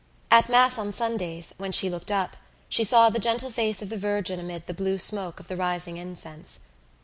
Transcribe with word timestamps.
At 0.31 0.49
mass 0.49 0.79
on 0.79 0.91
Sundays, 0.93 1.53
when 1.59 1.71
she 1.71 1.87
looked 1.87 2.09
up, 2.09 2.35
she 2.69 2.83
saw 2.83 3.11
the 3.11 3.19
gentle 3.19 3.51
face 3.51 3.83
of 3.83 3.89
the 3.89 3.99
Virgin 3.99 4.39
amid 4.39 4.65
the 4.65 4.73
blue 4.73 4.97
smoke 4.97 5.39
of 5.39 5.47
the 5.47 5.55
rising 5.55 5.97
incense. 5.97 6.61